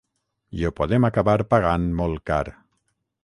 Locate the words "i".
0.59-0.63